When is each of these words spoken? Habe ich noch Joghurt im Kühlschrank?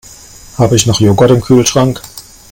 Habe 0.57 0.77
ich 0.77 0.87
noch 0.87 0.99
Joghurt 0.99 1.29
im 1.29 1.41
Kühlschrank? 1.41 2.01